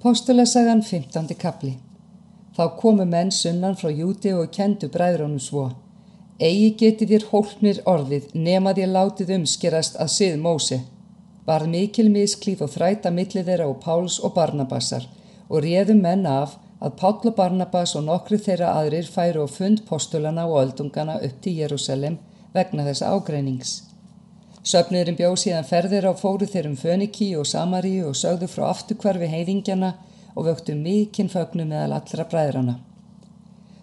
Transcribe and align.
Postulasagan 0.00 0.78
15. 0.80 1.34
kapli 1.36 1.74
Þá 2.56 2.62
komu 2.80 3.04
menn 3.04 3.28
sunnan 3.36 3.74
frá 3.76 3.90
Júti 3.92 4.30
og 4.32 4.46
kendu 4.54 4.88
bræðrónum 4.94 5.42
svo. 5.46 5.64
Egi 6.40 6.70
geti 6.82 7.08
þér 7.10 7.26
hólknir 7.28 7.80
orðið 7.92 8.30
nema 8.46 8.72
þér 8.78 8.94
látið 8.94 9.34
umskerast 9.36 9.98
að 10.00 10.08
sið 10.14 10.38
Móse. 10.46 10.78
Varð 11.44 11.68
mikil 11.74 12.06
misklíf 12.14 12.62
og 12.64 12.72
þræta 12.78 13.12
milli 13.12 13.44
þeirra 13.50 13.68
og 13.68 13.76
Páls 13.84 14.16
og 14.24 14.32
Barnabassar 14.38 15.04
og 15.50 15.66
réðum 15.66 16.00
menn 16.08 16.24
af 16.24 16.56
að 16.80 16.96
Páll 17.02 17.20
og 17.34 17.36
Barnabas 17.42 17.92
og 18.00 18.08
nokkri 18.08 18.40
þeirra 18.40 18.72
aðrir 18.80 19.12
færu 19.18 19.44
og 19.44 19.52
fund 19.58 19.84
postulana 19.92 20.48
og 20.48 20.62
öldungana 20.62 21.20
upp 21.20 21.44
til 21.44 21.60
Jérúsalem 21.60 22.16
vegna 22.56 22.88
þessa 22.88 23.12
ágreinings. 23.12 23.89
Söfniðurinn 24.60 25.16
bjóð 25.16 25.38
síðan 25.40 25.64
ferðir 25.64 26.04
á 26.04 26.12
fóru 26.12 26.44
þeir 26.44 26.66
um 26.68 26.76
Föniki 26.76 27.30
og 27.40 27.46
Samaríu 27.48 28.10
og 28.10 28.16
sögðu 28.20 28.48
frá 28.50 28.66
afturkvarfi 28.68 29.28
heiðingjana 29.32 29.94
og 30.34 30.50
vöktu 30.50 30.74
mikinn 30.76 31.30
fögnu 31.32 31.64
meðal 31.64 31.94
allra 31.96 32.26
bræðrana. 32.28 32.74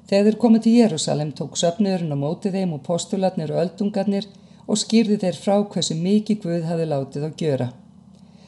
Þegar 0.07 0.27
þeir 0.27 0.37
komið 0.43 0.61
til 0.63 0.73
Jérúsalem 0.77 1.31
tók 1.33 1.57
söfniðurinn 1.57 2.13
á 2.13 2.17
móti 2.21 2.51
þeim 2.53 2.75
og 2.77 2.83
postulatnir 2.85 3.51
og 3.55 3.63
öldungarnir 3.63 4.27
og 4.67 4.77
skýrði 4.77 5.17
þeir 5.23 5.39
frá 5.41 5.55
hversu 5.65 5.97
mikið 5.97 6.43
Guð 6.43 6.67
hafi 6.69 6.85
látið 6.91 7.25
á 7.25 7.29
gjöra. 7.41 7.67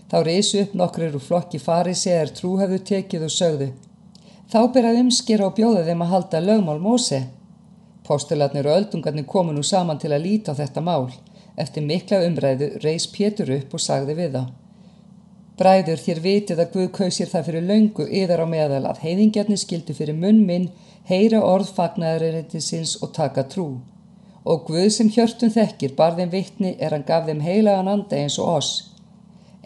Þá 0.10 0.18
reysu 0.26 0.62
upp 0.62 0.76
nokkrir 0.78 1.18
úr 1.18 1.26
flokki 1.26 1.60
fari 1.60 1.96
segjar 1.98 2.30
trú 2.38 2.56
hafðu 2.62 2.80
tekið 2.92 3.26
og 3.26 3.34
sögðu. 3.34 3.72
Þá 4.54 4.60
ber 4.74 4.88
að 4.90 5.02
umskera 5.02 5.50
og 5.50 5.58
bjóða 5.58 5.82
þeim 5.90 6.06
að 6.06 6.14
halda 6.14 6.44
lögmál 6.46 6.80
Móse. 6.82 7.24
Postulatnir 8.06 8.70
og 8.70 8.78
öldungarnir 8.78 9.26
komu 9.26 9.54
nú 9.54 9.66
saman 9.66 10.00
til 10.02 10.14
að 10.14 10.24
líta 10.26 10.54
á 10.54 10.60
þetta 10.62 10.86
mál. 10.86 11.10
Eftir 11.60 11.84
mikla 11.84 12.22
umræðu 12.24 12.70
reys 12.84 13.06
Pétur 13.12 13.52
upp 13.58 13.74
og 13.76 13.84
sagði 13.84 14.16
við 14.20 14.36
þá. 14.38 14.44
Bræður 15.60 16.00
þér 16.00 16.20
vitið 16.24 16.60
að 16.64 16.70
Guð 16.76 16.92
kausir 16.96 17.28
það 17.28 17.48
fyrir 17.50 17.66
löngu 17.68 18.06
yðar 18.22 18.44
á 18.44 18.48
meðal 18.48 18.86
að 18.88 19.02
heiðingjarnir 19.04 19.60
skildu 19.60 19.96
fyrir 19.98 20.16
munn 20.16 20.46
minn, 20.48 20.70
heyra 21.10 21.42
orð 21.44 21.74
fagnæðarinnitisins 21.76 22.94
og 23.04 23.12
taka 23.18 23.44
trú. 23.52 23.66
Og 24.48 24.64
Guð 24.70 24.88
sem 24.96 25.10
hjörtun 25.12 25.52
þekkir 25.52 25.98
barðin 26.00 26.32
vittni 26.32 26.78
er 26.80 26.96
hann 26.96 27.04
gaf 27.04 27.28
þeim 27.28 27.44
heilagan 27.44 27.92
anda 27.92 28.22
eins 28.22 28.40
og 28.40 28.54
oss. 28.56 28.72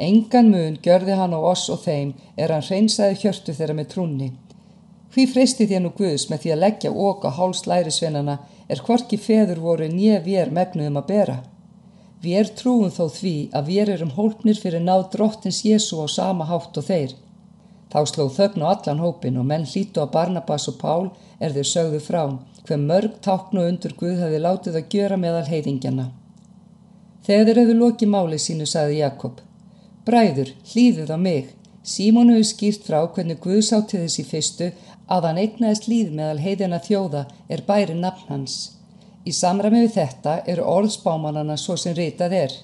Engan 0.01 0.49
mun 0.49 0.79
gjörði 0.81 1.19
hann 1.19 1.37
á 1.37 1.39
oss 1.53 1.69
og 1.69 1.83
þeim 1.85 2.15
er 2.41 2.55
hann 2.55 2.65
hreinsaði 2.65 3.21
hjörtu 3.21 3.53
þeirra 3.53 3.77
með 3.77 3.91
trúnni. 3.93 4.33
Hví 5.13 5.29
freysti 5.29 5.69
þér 5.69 5.85
nú 5.85 5.93
Guðs 5.93 6.25
með 6.31 6.41
því 6.41 6.53
að 6.55 6.63
leggja 6.65 6.97
oka 7.07 7.37
háls 7.37 7.67
lærisveinana 7.69 8.39
er 8.65 8.81
hvorki 8.81 9.21
feður 9.21 9.61
voru 9.61 9.85
nýja 9.93 10.23
vér 10.25 10.49
megnuðum 10.49 11.03
að 11.03 11.11
bera. 11.11 11.43
Við 12.23 12.53
trúum 12.55 12.91
þó 12.93 13.09
því 13.11 13.35
að 13.51 13.69
við 13.69 13.89
erum 13.97 14.13
hólpnir 14.15 14.55
fyrir 14.55 14.83
náð 14.83 15.09
drottins 15.11 15.59
Jésu 15.67 15.99
á 15.99 16.07
sama 16.07 16.45
hátt 16.47 16.77
og 16.79 16.85
þeir. 16.87 17.15
Þá 17.91 17.99
sló 18.09 18.29
þögn 18.31 18.63
á 18.63 18.67
allan 18.71 19.01
hópin 19.03 19.39
og 19.41 19.47
menn 19.49 19.65
hlítu 19.67 19.99
á 19.99 20.07
Barnabas 20.07 20.69
og 20.71 20.77
Pál 20.79 21.09
er 21.43 21.51
þeir 21.51 21.67
sögðu 21.67 21.99
frá 22.05 22.23
hver 22.63 22.79
mörg 22.79 23.17
táknu 23.25 23.65
undur 23.67 23.95
Guð 23.99 24.21
hafi 24.23 24.39
látið 24.39 24.77
að 24.79 24.93
gjöra 24.95 25.17
meðal 25.19 25.43
heiðingjana. 25.49 26.05
Þegar 27.27 27.59
hefðu 27.59 27.75
lokið 27.81 28.13
máli 28.13 28.39
sínu, 28.39 28.67
sagði 28.67 29.01
Jakob. 29.01 29.41
Bræður, 30.07 30.53
hlýðuð 30.71 31.11
á 31.11 31.17
mig. 31.19 31.51
Símónu 31.83 32.37
hefur 32.37 32.49
skýrt 32.53 32.87
frá 32.87 33.01
hvernig 33.03 33.43
Guð 33.43 33.59
sátti 33.67 33.99
þessi 33.99 34.23
fyrstu 34.27 34.71
að 35.11 35.27
hann 35.27 35.41
eignaðist 35.43 35.89
líð 35.91 36.15
meðal 36.15 36.39
heiðina 36.39 36.79
þjóða 36.87 37.25
er 37.51 37.65
bæri 37.67 37.99
nafn 37.99 38.31
hans. 38.31 38.57
Í 39.23 39.31
samræmi 39.31 39.85
við 39.85 39.93
þetta 39.95 40.35
eru 40.51 40.65
orðsbámanana 40.67 41.55
svo 41.59 41.77
sem 41.79 41.95
ritað 41.95 42.35
er. 42.41 42.55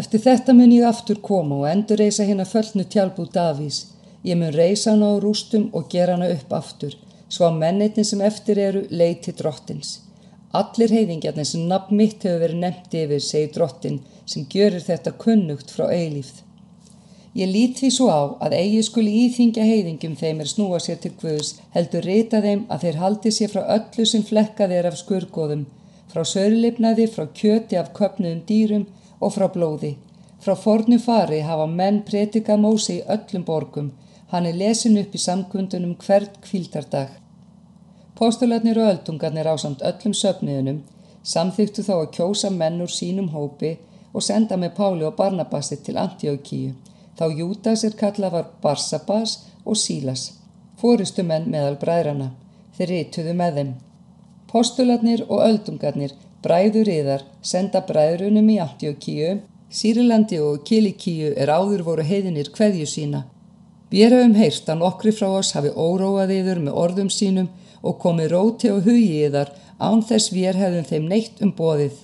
Eftir 0.00 0.22
þetta 0.24 0.54
mun 0.54 0.72
ég 0.74 0.86
aftur 0.86 1.20
koma 1.22 1.60
og 1.62 1.68
endur 1.70 2.00
reysa 2.02 2.26
hérna 2.26 2.46
föllnu 2.46 2.86
tjálbú 2.90 3.26
Davís. 3.34 3.84
Ég 4.26 4.38
mun 4.38 4.52
reysa 4.54 4.92
hana 4.92 5.14
á 5.14 5.22
rústum 5.22 5.68
og 5.72 5.88
gera 5.92 6.16
hana 6.16 6.28
upp 6.34 6.52
aftur, 6.52 6.96
svo 7.28 7.46
að 7.46 7.58
mennitin 7.62 8.06
sem 8.06 8.20
eftir 8.20 8.58
eru 8.58 8.84
leiti 8.90 9.32
drottins. 9.32 10.00
Allir 10.50 10.90
heiðingjarnir 10.90 11.46
sem 11.46 11.66
nafn 11.70 11.94
mitt 11.96 12.26
hefur 12.26 12.42
verið 12.42 12.62
nefnt 12.64 12.94
yfir, 13.02 13.22
segi 13.22 13.52
drottin, 13.54 14.00
sem 14.26 14.46
görur 14.50 14.82
þetta 14.82 15.14
kunnugt 15.22 15.70
frá 15.70 15.86
eilífð. 15.94 16.42
Ég 17.38 17.46
lít 17.46 17.78
því 17.78 17.88
svo 17.94 18.06
á 18.10 18.22
að 18.42 18.56
eigi 18.58 18.80
skuli 18.82 19.10
íþingja 19.24 19.62
heiðingum 19.62 20.16
þeim 20.18 20.40
er 20.42 20.48
snúa 20.50 20.80
sér 20.82 20.96
til 20.98 21.12
Guðs, 21.20 21.52
heldur 21.70 22.02
reyta 22.02 22.40
þeim 22.42 22.64
að 22.66 22.86
þeir 22.86 22.98
haldi 23.02 23.30
sér 23.36 23.52
frá 23.52 23.62
öllu 23.76 24.06
sem 24.12 24.24
flekkað 24.26 24.74
er 24.78 24.88
af 24.90 24.96
skurgoðum, 24.98 25.62
frá 26.10 26.24
sörlipnaði, 26.26 27.06
frá 27.06 27.28
kjöti 27.40 27.78
af 27.78 27.92
köpnuðum 27.94 28.42
dýrum 28.48 28.88
og 29.20 29.36
frá 29.36 29.46
blóði. 29.54 29.92
Frá 30.42 30.56
fornu 30.58 30.98
fari 30.98 31.40
hafa 31.46 31.68
menn 31.70 32.02
pretika 32.02 32.56
Mósi 32.58 32.98
í 32.98 33.06
öllum 33.14 33.46
borgum, 33.46 33.92
hann 34.34 34.50
er 34.50 34.58
lesin 34.58 34.98
upp 34.98 35.14
í 35.14 35.22
samkundunum 35.22 35.94
hvert 36.02 36.40
kvildardag. 36.42 37.14
Postulatnir 38.18 38.82
og 38.82 38.90
öldungarnir 38.90 39.46
á 39.46 39.54
samt 39.54 39.86
öllum 39.86 40.18
söfniðunum 40.18 40.82
samþyktu 41.22 41.86
þá 41.86 41.94
að 42.00 42.12
kjósa 42.16 42.50
menn 42.50 42.82
úr 42.82 42.90
sínum 42.90 43.30
hópi 43.30 43.76
og 44.12 44.24
senda 44.24 44.58
með 44.58 44.74
Páli 44.78 45.06
og 45.06 45.14
Barnabasi 45.18 45.78
til 45.84 46.00
Antiókíu 46.00 46.72
Þá 47.20 47.26
Júdas 47.36 47.82
er 47.84 47.92
kallað 48.00 48.32
var 48.32 48.46
Barsabas 48.62 49.32
og 49.68 49.76
Sílas, 49.76 50.22
fórustu 50.80 51.20
menn 51.20 51.50
meðal 51.52 51.74
bræðrana, 51.82 52.30
þeir 52.78 52.92
rituðu 52.94 53.34
með 53.36 53.58
þeim. 53.58 53.74
Postulatnir 54.48 55.26
og 55.26 55.42
öldungarnir, 55.44 56.14
bræður 56.40 56.88
yðar, 56.88 57.26
senda 57.44 57.84
bræðrunum 57.84 58.48
í 58.48 58.56
Antiochíu, 58.64 59.34
Sýrilandi 59.68 60.40
og 60.40 60.64
Kilikíu 60.64 61.34
er 61.36 61.52
áður 61.52 61.84
voru 61.90 62.08
heiðinir 62.08 62.48
hverju 62.56 62.88
sína. 62.88 63.26
Við 63.92 64.16
hefum 64.16 64.38
heyrt 64.40 64.72
að 64.72 64.80
nokkri 64.80 65.12
frá 65.12 65.28
oss 65.28 65.52
hafi 65.58 65.74
óróað 65.76 66.32
yður 66.40 66.64
með 66.64 66.78
orðum 66.86 67.12
sínum 67.12 67.52
og 67.84 68.00
komið 68.00 68.32
róti 68.32 68.72
og 68.72 68.88
hugi 68.88 69.26
yðar 69.26 69.52
án 69.76 70.00
þess 70.08 70.32
við 70.32 70.56
hefum 70.64 70.88
þeim 70.88 71.12
neitt 71.12 71.44
um 71.44 71.52
bóðið. 71.52 72.00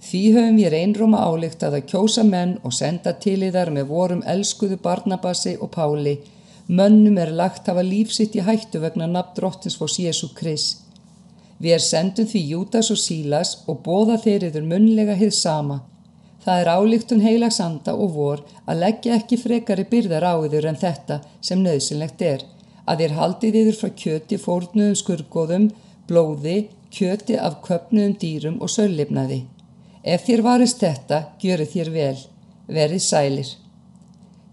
Því 0.00 0.20
höfum 0.32 0.58
ég 0.62 0.72
reynróma 0.72 1.18
álíkt 1.28 1.60
að 1.66 1.82
kjósa 1.90 2.22
menn 2.24 2.54
og 2.64 2.72
senda 2.72 3.12
til 3.20 3.42
í 3.44 3.50
þar 3.52 3.70
með 3.74 3.90
vorum 3.90 4.22
elskuðu 4.34 4.78
Barnabasi 4.80 5.58
og 5.60 5.74
Páli. 5.74 6.14
Mönnum 6.68 7.18
er 7.20 7.32
lagt 7.36 7.68
hafa 7.68 7.84
lífsitt 7.84 8.38
í 8.38 8.44
hættu 8.46 8.80
vegna 8.80 9.08
nafn 9.10 9.36
drottins 9.36 9.76
fós 9.76 9.98
Jésu 10.00 10.30
Kris. 10.38 10.70
Við 11.60 11.76
er 11.76 11.84
sendum 11.84 12.30
því 12.30 12.42
Júdas 12.54 12.88
og 12.94 13.00
Sílas 13.02 13.52
og 13.68 13.82
bóða 13.84 14.16
þeir 14.24 14.48
yfir 14.48 14.64
munlega 14.72 15.18
hið 15.20 15.34
sama. 15.36 15.82
Það 16.40 16.62
er 16.62 16.72
álíktun 16.72 17.20
heilags 17.20 17.60
anda 17.60 17.92
og 17.92 18.16
vor 18.16 18.44
að 18.64 18.80
leggja 18.86 19.20
ekki 19.20 19.36
frekari 19.36 19.84
byrðar 19.92 20.24
á 20.32 20.34
yfir 20.40 20.70
en 20.72 20.80
þetta 20.80 21.20
sem 21.44 21.60
nöðsynlegt 21.60 22.24
er. 22.24 22.48
Að 22.88 23.04
þér 23.04 23.16
haldið 23.20 23.62
yfir 23.66 23.80
frá 23.82 23.94
kjöti 24.02 24.40
fórnuðum 24.40 24.96
skurgoðum, 25.04 25.70
blóði, 26.08 26.58
kjöti 26.88 27.36
af 27.36 27.60
köpnuðum 27.68 28.16
dýrum 28.22 28.62
og 28.64 28.72
söllifnaði. 28.72 29.42
Ef 30.02 30.22
þér 30.24 30.40
varist 30.40 30.78
þetta, 30.80 31.16
gjöru 31.40 31.66
þér 31.68 31.88
vel, 31.92 32.18
verið 32.72 33.02
sælir. 33.04 33.48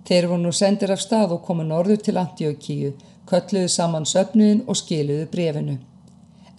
Þeir 0.08 0.26
voru 0.28 0.42
nú 0.44 0.52
sendir 0.52 0.92
af 0.92 1.00
stað 1.00 1.38
og 1.38 1.46
komu 1.48 1.64
norður 1.64 2.02
til 2.04 2.18
Antiochíu, 2.20 2.92
kölluðu 3.28 3.70
saman 3.72 4.08
söpnuðin 4.08 4.66
og 4.68 4.76
skiluðu 4.76 5.30
brefinu. 5.32 5.78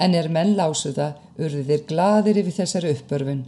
En 0.00 0.14
er 0.16 0.30
menn 0.32 0.54
lásuða, 0.56 1.10
urðu 1.36 1.66
þeir 1.68 1.84
gladir 1.90 2.40
yfir 2.40 2.56
þessari 2.62 2.94
uppörfun. 2.96 3.44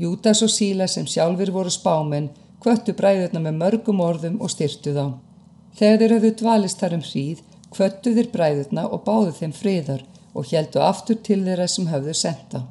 Júdas 0.00 0.42
og 0.42 0.50
Síla 0.50 0.88
sem 0.90 1.06
sjálfur 1.06 1.54
voru 1.54 1.70
spámen, 1.70 2.30
kvöttu 2.58 2.96
bræðurna 2.98 3.44
með 3.46 3.62
mörgum 3.62 4.02
orðum 4.02 4.40
og 4.42 4.50
styrtu 4.50 4.96
þá. 4.96 5.06
Þegar 5.78 6.02
þeir 6.02 6.16
höfðu 6.16 6.34
dvalist 6.42 6.82
þar 6.82 6.98
um 6.98 7.06
hríð, 7.06 7.46
kvöttu 7.70 8.16
þeir 8.18 8.32
bræðurna 8.34 8.88
og 8.90 9.06
báðu 9.06 9.38
þeim 9.38 9.54
friðar 9.54 10.04
og 10.34 10.50
heldu 10.50 10.82
aftur 10.82 11.22
til 11.22 11.44
þeirra 11.46 11.70
sem 11.70 11.86
höfðu 11.86 12.14
senda. 12.16 12.66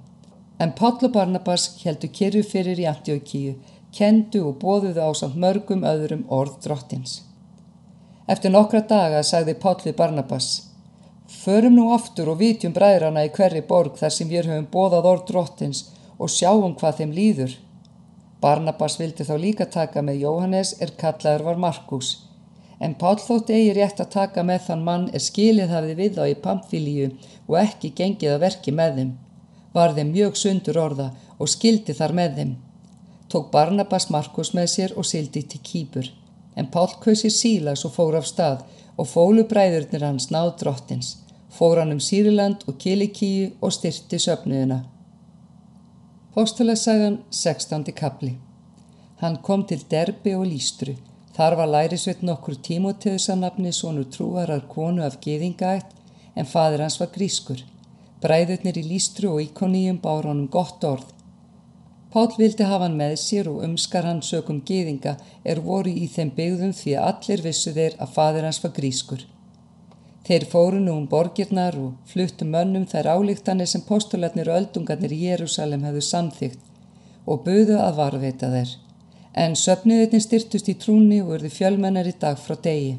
En 0.59 0.73
Páll 0.75 1.05
og 1.07 1.13
Barnabas 1.15 1.69
heldu 1.85 2.09
kyrru 2.11 2.41
fyrir 2.43 2.79
í 2.83 2.87
Antiochíu, 2.89 3.53
kendu 3.95 4.41
og 4.49 4.57
bóðuðu 4.59 4.99
á 4.99 5.09
samt 5.15 5.37
mörgum 5.39 5.85
öðrum 5.87 6.25
orð 6.27 6.57
drottins. 6.65 7.21
Eftir 8.27 8.51
nokkra 8.51 8.81
daga 8.89 9.21
sagði 9.23 9.55
Páll 9.61 9.79
við 9.85 9.95
Barnabas, 10.01 10.49
Förum 11.29 11.75
nú 11.77 11.85
aftur 11.93 12.31
og 12.31 12.39
vitjum 12.41 12.73
bræðrana 12.73 13.23
í 13.27 13.29
hverri 13.35 13.61
borg 13.71 13.95
þar 14.01 14.13
sem 14.15 14.27
við 14.27 14.49
höfum 14.49 14.67
bóðað 14.73 15.07
orð 15.11 15.23
drottins 15.27 15.83
og 16.17 16.31
sjáum 16.33 16.73
hvað 16.75 16.99
þeim 16.99 17.13
líður. 17.13 17.53
Barnabas 18.41 18.97
vildi 18.99 19.27
þá 19.29 19.35
líka 19.43 19.69
taka 19.77 20.01
með 20.01 20.23
Jóhannes 20.25 20.73
er 20.81 20.91
kallaður 20.99 21.45
var 21.47 21.63
Markus, 21.67 22.11
en 22.81 22.97
Páll 22.99 23.21
þótt 23.21 23.53
eigi 23.55 23.77
rétt 23.77 24.03
að 24.03 24.11
taka 24.17 24.43
með 24.43 24.67
þann 24.67 24.85
mann 24.91 25.07
er 25.13 25.23
skilið 25.23 25.71
hafið 25.77 26.03
við 26.03 26.19
þá 26.19 26.23
í 26.33 26.37
Pamfílíu 26.43 27.09
og 27.47 27.57
ekki 27.63 27.95
gengið 28.01 28.35
að 28.35 28.45
verki 28.47 28.75
með 28.75 28.99
þeim 28.99 29.17
var 29.73 29.95
þeim 29.95 30.11
mjög 30.13 30.37
sundur 30.41 30.79
orða 30.81 31.09
og 31.37 31.51
skildi 31.51 31.95
þar 31.99 32.15
með 32.19 32.35
þeim. 32.39 32.53
Tók 33.29 33.51
Barnabas 33.53 34.09
Markus 34.09 34.53
með 34.57 34.67
sér 34.73 34.95
og 34.97 35.05
sildi 35.05 35.43
til 35.45 35.61
kýpur, 35.69 36.07
en 36.55 36.69
Pál 36.73 36.89
kausir 37.03 37.33
sílas 37.33 37.85
og 37.85 37.93
fór 37.97 38.17
af 38.19 38.27
stað 38.29 38.63
og 38.97 39.07
fólu 39.07 39.45
bræðurnir 39.49 40.05
hans 40.07 40.29
náð 40.33 40.55
drottins, 40.61 41.17
fór 41.53 41.81
hann 41.81 41.93
um 41.95 42.01
Sýriland 42.01 42.65
og 42.67 42.79
Kilikíu 42.81 43.51
og 43.61 43.75
styrti 43.75 44.17
söpnuðina. 44.17 44.81
Póstulesagan 46.33 47.21
16. 47.29 47.93
kapli 47.93 48.37
Hann 49.21 49.37
kom 49.43 49.65
til 49.67 49.83
Derbi 49.91 50.33
og 50.35 50.47
Lístru, 50.47 50.95
Þar 51.39 51.55
var 51.55 51.69
lærisveit 51.71 52.19
nokkur 52.27 52.57
Tímoteðusanafni 52.67 53.71
sonur 53.71 54.09
trúarar 54.11 54.65
konu 54.67 55.05
af 55.05 55.13
geðingaætt 55.23 55.93
en 56.35 56.47
fadir 56.53 56.81
hans 56.83 56.97
var 56.99 57.13
grískur. 57.13 57.61
Bræðurnir 58.23 58.77
í 58.81 58.83
lístru 58.83 59.29
og 59.35 59.41
íkoníum 59.45 60.01
bár 60.03 60.25
honum 60.27 60.49
gott 60.51 60.83
orð. 60.83 61.07
Pál 62.11 62.31
vildi 62.37 62.65
hafa 62.65 62.87
hann 62.87 62.97
með 62.99 63.15
sér 63.21 63.47
og 63.51 63.63
umskar 63.63 64.07
hann 64.09 64.23
sökum 64.25 64.63
geðinga 64.65 65.13
er 65.45 65.61
voru 65.63 65.91
í 65.93 66.07
þeim 66.09 66.31
byggðum 66.37 66.73
því 66.73 66.95
að 66.97 67.09
allir 67.09 67.43
vissu 67.45 67.73
þeir 67.75 67.95
að 68.01 68.15
fadir 68.15 68.47
hans 68.47 68.59
var 68.63 68.73
grískur. 68.77 69.21
Þeir 70.25 70.45
fóru 70.51 70.79
nú 70.81 70.95
um 70.97 71.05
borgirnar 71.09 71.77
og 71.79 71.93
fluttu 72.09 72.45
mönnum 72.45 72.87
þær 72.89 73.11
álíktanir 73.15 73.69
sem 73.69 73.85
postulatnir 73.85 74.49
og 74.49 74.59
öldungarnir 74.61 75.13
í 75.15 75.23
Jérúsalem 75.27 75.85
hefðu 75.87 76.03
samþygt 76.05 76.65
og 77.29 77.43
buðu 77.45 77.77
að 77.79 78.01
varveita 78.01 78.49
þeir. 78.51 78.73
En 79.33 79.55
söpniðetinn 79.55 80.25
styrtust 80.25 80.69
í 80.69 80.75
trúni 80.81 81.21
og 81.23 81.37
urðu 81.37 81.53
fjölmennar 81.53 82.09
í 82.09 82.15
dag 82.19 82.41
frá 82.41 82.57
degi. 82.57 82.97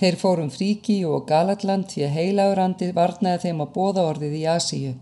Þeir 0.00 0.16
fórum 0.16 0.50
fríki 0.50 0.98
og 1.04 1.26
Galatland 1.28 1.90
því 1.92 2.06
að 2.06 2.14
heilaurandi 2.16 2.90
varnaði 2.96 3.42
þeim 3.44 3.62
að 3.66 3.72
bóða 3.76 4.08
orðið 4.14 4.36
í 4.40 4.44
Asíu. 4.48 4.92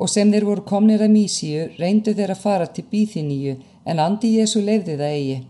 Og 0.00 0.10
sem 0.10 0.32
þeir 0.32 0.48
voru 0.48 0.66
komnir 0.66 1.04
að 1.04 1.14
Mísíu 1.14 1.66
reyndu 1.78 2.14
þeir 2.18 2.34
að 2.34 2.44
fara 2.44 2.66
til 2.66 2.88
Bíþiníu 2.90 3.58
en 3.86 4.02
andi 4.02 4.34
Jésu 4.38 4.64
leiði 4.64 4.96
það 4.96 5.16
eigi. 5.16 5.42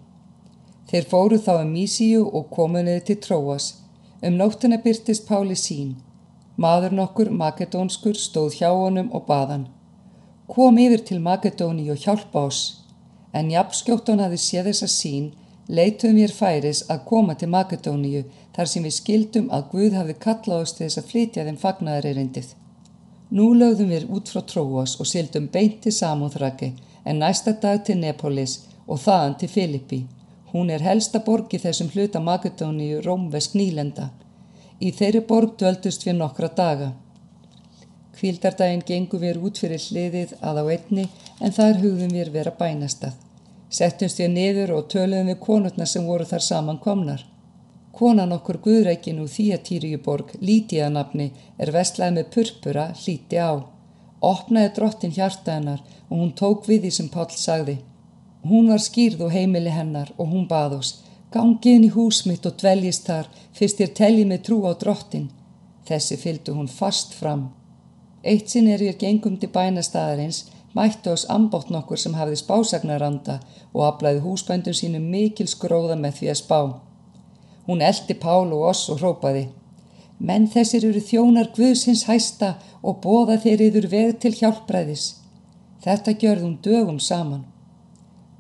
Þeir 0.90 1.12
fóru 1.12 1.38
þá 1.38 1.52
um 1.60 1.70
Mísíu 1.72 2.26
og 2.26 2.50
komuniði 2.52 3.06
til 3.08 3.22
Tróas 3.24 3.70
Um 4.22 4.36
nóttina 4.36 4.76
byrtist 4.84 5.24
Páli 5.28 5.54
sín. 5.56 5.94
Maður 6.60 6.92
nokkur, 6.92 7.28
makedónskur, 7.32 8.18
stóð 8.20 8.58
hjá 8.58 8.68
honum 8.68 9.06
og 9.16 9.22
baðan. 9.24 9.62
Kom 10.46 10.76
yfir 10.76 11.00
til 11.08 11.22
Makedóni 11.24 11.86
og 11.88 12.02
hjálpa 12.04 12.42
oss. 12.50 12.60
En 13.32 13.48
jafnskjótt 13.48 14.10
hann 14.12 14.20
hafi 14.20 14.36
séð 14.36 14.68
þessa 14.68 14.88
sín, 14.92 15.30
leituðum 15.72 16.20
við 16.20 16.34
færis 16.36 16.82
að 16.92 17.06
koma 17.08 17.38
til 17.40 17.48
Makedóniu 17.54 18.22
þar 18.56 18.70
sem 18.72 18.86
við 18.86 18.96
skildum 18.96 19.50
að 19.54 19.68
Guð 19.72 19.96
hafi 19.98 20.16
kallað 20.24 20.64
oss 20.64 20.76
til 20.76 20.86
þess 20.86 21.00
að 21.00 21.10
flytja 21.12 21.44
þeim 21.46 21.58
fagnaðarerindið. 21.64 22.48
Nú 23.30 23.52
lögðum 23.54 23.92
við 23.94 24.08
út 24.10 24.30
frá 24.32 24.42
Tróas 24.42 24.96
og 24.98 25.06
sildum 25.06 25.46
beint 25.54 25.82
til 25.84 25.92
Samúþraki 25.94 26.72
en 27.04 27.20
næsta 27.22 27.52
dag 27.62 27.84
til 27.86 28.00
Nepolis 28.00 28.56
og 28.86 28.98
þaðan 29.04 29.36
til 29.38 29.50
Filippi. 29.52 30.00
Hún 30.52 30.70
er 30.74 30.82
helsta 30.82 31.20
borg 31.22 31.54
í 31.54 31.60
þessum 31.62 31.92
hluta 31.94 32.18
Makedóníu 32.18 33.04
Rómvesk 33.04 33.54
nýlenda. 33.54 34.08
Í 34.82 34.90
þeirri 34.98 35.22
borg 35.28 35.54
döldust 35.60 36.06
við 36.06 36.18
nokkra 36.18 36.50
daga. 36.56 36.90
Kvíldardaginn 38.18 38.82
gengum 38.86 39.22
við 39.22 39.38
út 39.46 39.60
fyrir 39.62 39.80
hliðið 39.80 40.34
að 40.42 40.58
á 40.60 40.64
einni 40.74 41.06
en 41.38 41.54
þar 41.54 41.78
hugðum 41.84 42.16
við 42.16 42.32
vera 42.34 42.52
bænastað. 42.58 43.14
Settumst 43.70 44.18
við 44.18 44.32
niður 44.34 44.74
og 44.76 44.88
töluðum 44.90 45.30
við 45.30 45.38
konurna 45.44 45.86
sem 45.86 46.06
voru 46.06 46.26
þar 46.26 46.42
saman 46.42 46.82
komnar. 46.82 47.22
Konan 47.96 48.32
okkur 48.32 48.60
Guðreikin 48.64 49.18
úr 49.20 49.28
Þíatýriuborg, 49.28 50.36
Lítiðanabni, 50.40 51.30
er 51.58 51.72
vestlað 51.74 52.16
með 52.16 52.30
purpura, 52.34 52.86
hlíti 53.02 53.40
á. 53.40 53.58
Opnaði 54.20 54.72
drottin 54.76 55.14
hjarta 55.16 55.56
hennar 55.56 55.80
og 56.08 56.16
hún 56.16 56.32
tók 56.38 56.68
við 56.68 56.86
því 56.86 56.90
sem 56.96 57.08
Pál 57.12 57.28
sagði. 57.34 57.78
Hún 58.46 58.70
var 58.72 58.80
skýrð 58.80 59.24
og 59.26 59.32
heimili 59.34 59.72
hennar 59.74 60.12
og 60.16 60.30
hún 60.32 60.46
bað 60.48 60.78
oss. 60.78 60.92
Gangið 61.34 61.76
inn 61.76 61.86
í 61.86 61.92
hús 61.94 62.24
mitt 62.26 62.46
og 62.46 62.56
dveljist 62.60 63.06
þar, 63.06 63.28
fyrst 63.54 63.80
ég 63.82 63.94
telji 63.94 64.24
með 64.26 64.44
trú 64.48 64.62
á 64.66 64.72
drottin. 64.78 65.28
Þessi 65.86 66.16
fylgdu 66.18 66.54
hún 66.56 66.70
fast 66.70 67.14
fram. 67.14 67.50
Eitt 68.22 68.50
sinn 68.52 68.68
er 68.68 68.82
ég 68.82 68.98
gengum 69.00 69.36
til 69.40 69.50
bænastæðarins, 69.54 70.44
mætti 70.74 71.10
oss 71.10 71.26
ambótt 71.28 71.70
nokkur 71.70 71.98
sem 71.98 72.14
hafði 72.14 72.38
spásagnaranda 72.40 73.40
og 73.72 73.86
aflæði 73.86 74.22
húsbændum 74.26 74.76
sínum 74.76 75.08
mikil 75.10 75.48
skróða 75.50 75.96
með 75.98 76.20
því 76.20 76.32
að 76.32 76.40
spá. 76.42 76.60
Hún 77.66 77.82
eldi 77.82 78.14
Pál 78.14 78.52
og 78.52 78.66
oss 78.72 78.88
og 78.92 79.00
hrópaði. 79.00 79.48
Menn 80.18 80.48
þessir 80.52 80.84
eru 80.88 81.00
þjónar 81.00 81.52
Guðsins 81.56 82.04
hæsta 82.08 82.54
og 82.82 83.00
bóða 83.04 83.38
þeir 83.40 83.66
yfir 83.68 83.88
veg 83.92 84.18
til 84.20 84.34
hjálpræðis. 84.36 85.06
Þetta 85.84 86.16
gjörðum 86.20 86.58
dögum 86.64 87.00
saman. 87.00 87.46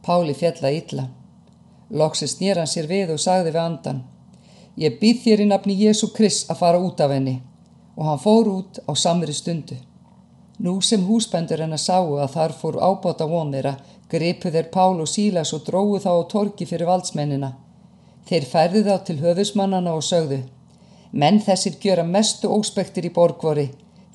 Páli 0.04 0.34
fjalla 0.36 0.72
illa. 0.76 1.06
Loksins 1.90 2.36
nýr 2.40 2.60
hann 2.60 2.68
sér 2.70 2.88
við 2.90 3.14
og 3.14 3.20
sagði 3.20 3.54
við 3.54 3.62
andan. 3.62 4.02
Ég 4.76 4.98
býð 5.00 5.22
þér 5.24 5.44
í 5.44 5.46
nafni 5.48 5.76
Jésu 5.80 6.10
Krist 6.14 6.50
að 6.52 6.60
fara 6.60 6.80
út 6.80 7.00
af 7.00 7.12
henni 7.12 7.40
og 7.96 8.06
hann 8.06 8.20
fór 8.22 8.48
út 8.48 8.78
á 8.88 8.92
samri 8.96 9.32
stundu. 9.36 9.76
Nú 10.60 10.80
sem 10.84 11.02
húsbændur 11.04 11.60
hennar 11.60 11.80
sáu 11.80 12.16
að 12.20 12.34
þar 12.36 12.54
fór 12.60 12.76
ábáta 12.80 13.26
von 13.28 13.52
þeirra, 13.52 13.74
gripu 14.08 14.52
þeir 14.52 14.70
Pál 14.72 15.00
og 15.00 15.08
Sílas 15.08 15.52
og 15.56 15.64
dróðu 15.66 16.00
þá 16.04 16.10
á 16.12 16.22
torki 16.32 16.68
fyrir 16.68 16.88
valdsmennina. 16.88 17.50
Þeir 18.28 18.48
færðu 18.52 18.82
þá 18.88 18.96
til 19.06 19.16
höfusmannana 19.22 19.94
og 19.96 20.04
sögðu. 20.06 20.42
Menn 21.12 21.40
þessir 21.42 21.78
gjöra 21.82 22.04
mestu 22.06 22.50
óspektir 22.50 23.08
í 23.08 23.14
borgvori. 23.14 23.70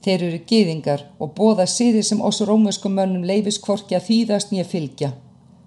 Þeir 0.06 0.28
eru 0.28 0.44
giðingar 0.52 1.08
og 1.20 1.34
bóða 1.38 1.66
síðir 1.68 2.06
sem 2.06 2.22
oss 2.22 2.44
rómuskum 2.46 2.94
mönnum 3.00 3.26
leifis 3.26 3.58
kvorki 3.60 3.98
að 3.98 4.08
þýðast 4.10 4.54
nýja 4.54 4.68
fylgja. 4.70 5.12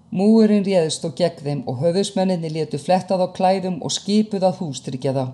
Múurinn 0.09 0.65
réðist 0.65 1.03
og 1.05 1.13
gegn 1.19 1.43
þeim 1.45 1.61
og 1.69 1.83
höfusmenninni 1.83 2.49
letu 2.55 2.79
flettað 2.81 3.25
á 3.25 3.27
klæðum 3.35 3.77
og 3.85 3.93
skipuð 3.93 4.47
að 4.47 4.63
hústrykja 4.63 5.13
þá 5.13 5.25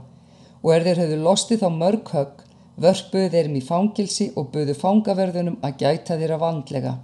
og 0.65 0.71
er 0.73 0.85
þeir 0.85 1.01
höfðu 1.03 1.17
lostið 1.21 1.63
á 1.63 1.69
mörg 1.69 2.07
högg, 2.09 2.39
vörpuðu 2.81 3.27
þeirrim 3.29 3.59
í 3.59 3.65
fangilsi 3.65 4.31
og 4.33 4.47
buðu 4.53 4.73
fangaverðunum 4.79 5.59
að 5.61 5.75
gæta 5.83 6.17
þeirra 6.17 6.39
vandlega. 6.41 6.95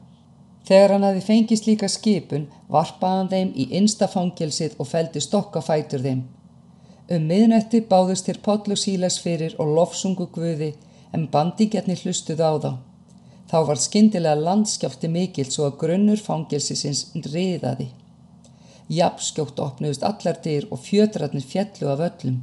Þegar 0.67 0.93
hann 0.93 1.07
hafi 1.07 1.23
fengist 1.25 1.65
líka 1.67 1.89
skipun, 1.89 2.45
varpaðan 2.69 3.31
þeim 3.31 3.51
í 3.57 3.67
innsta 3.79 4.07
fangilsið 4.11 4.77
og 4.77 4.89
feldi 4.91 5.23
stokka 5.23 5.63
fætur 5.65 6.03
þeim. 6.05 6.21
Um 7.11 7.25
miðnetti 7.27 7.81
báðust 7.91 8.29
þér 8.29 8.39
Páll 8.45 8.75
og 8.75 8.79
Sílas 8.79 9.17
fyrir 9.19 9.57
og 9.59 9.73
lofsungu 9.77 10.29
guði 10.35 10.73
en 11.11 11.25
bandingjarnir 11.33 12.03
hlustuðu 12.05 12.45
á 12.45 12.53
þá. 12.63 12.71
Þá 13.51 13.57
var 13.67 13.81
skindilega 13.83 14.43
landskjáfti 14.45 15.09
mikil 15.11 15.49
svo 15.51 15.65
að 15.67 15.81
grunnur 15.81 16.21
fangilsisins 16.23 17.09
riðaði. 17.25 17.89
Japskjótt 18.91 19.59
opnuðust 19.59 20.05
allar 20.07 20.39
dyr 20.45 20.69
og 20.71 20.79
fjötratnir 20.85 21.43
fjallu 21.47 21.89
af 21.91 22.05
öllum. 22.07 22.39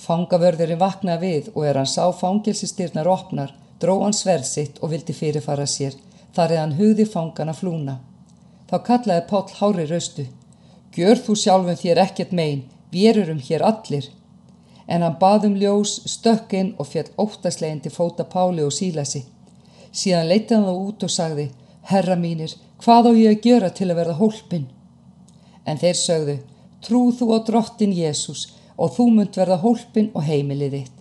Fangavörðurinn 0.00 0.80
vaknaði 0.80 1.28
við 1.28 1.52
og 1.54 1.66
er 1.68 1.78
hann 1.80 1.90
sá 1.90 2.08
fangilsistyrnar 2.16 3.08
opnar, 3.08 3.52
dró 3.80 3.98
hann 4.02 4.16
sverð 4.16 4.48
sitt 4.48 4.80
og 4.80 4.94
vildi 4.94 5.12
fyrirfara 5.16 5.66
sér, 5.68 5.94
þar 6.34 6.56
hann 6.58 6.76
hugði 6.78 7.06
fangana 7.06 7.54
flúna. 7.54 7.98
Þá 8.70 8.76
kallaði 8.88 9.26
Páll 9.30 9.56
hári 9.58 9.86
raustu. 9.90 10.26
Gjör 10.94 11.20
þú 11.26 11.36
sjálfum 11.38 11.78
þér 11.78 12.00
ekkert 12.04 12.32
megin, 12.32 12.64
við 12.90 13.20
erum 13.24 13.42
hér 13.42 13.64
allir. 13.66 14.08
En 14.86 15.02
hann 15.02 15.18
baðum 15.20 15.56
ljós, 15.58 16.00
stökkinn 16.10 16.74
og 16.78 16.90
fjall 16.90 17.10
óttaslegin 17.18 17.82
til 17.84 17.92
fóta 17.94 18.26
Páli 18.28 18.64
og 18.64 18.74
Sílasi. 18.74 19.24
Síðan 19.94 20.28
leitaði 20.30 20.58
hann 20.58 20.68
þá 20.68 20.88
út 20.88 21.06
og 21.06 21.14
sagði, 21.14 21.46
herra 21.90 22.16
mínir, 22.18 22.56
hvað 22.82 23.10
á 23.10 23.12
ég 23.14 23.36
að 23.36 23.44
gera 23.46 23.70
til 23.70 23.90
að 23.90 23.98
verða 24.00 24.18
hólpin? 24.18 24.66
En 25.64 25.80
þeir 25.80 25.96
sögðu, 26.00 26.36
trú 26.84 27.06
þú 27.16 27.30
á 27.32 27.38
drottin 27.46 27.94
Jésús 27.96 28.48
og 28.76 28.92
þú 28.96 29.08
munt 29.14 29.38
verða 29.38 29.60
hólpin 29.62 30.10
og 30.14 30.26
heimilið 30.26 30.78
þitt. 30.78 30.96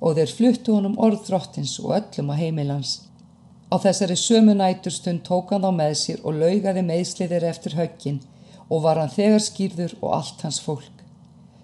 Og 0.00 0.16
þeir 0.16 0.34
fluttu 0.36 0.76
honum 0.78 0.98
orð 0.98 1.26
drottins 1.26 1.76
og 1.82 1.92
öllum 1.98 2.32
á 2.32 2.34
heimilans. 2.38 3.09
Á 3.70 3.76
þessari 3.78 4.16
sömu 4.18 4.54
næturstund 4.58 5.22
tók 5.26 5.52
hann 5.54 5.62
þá 5.66 5.70
með 5.76 5.92
sér 6.00 6.24
og 6.26 6.38
laugaði 6.42 6.82
meðsliðir 6.86 7.46
eftir 7.50 7.76
höggin 7.78 8.22
og 8.68 8.82
var 8.86 8.98
hann 8.98 9.12
þegar 9.14 9.44
skýrður 9.44 9.94
og 10.00 10.16
allt 10.16 10.42
hans 10.46 10.58
fólk. 10.64 10.96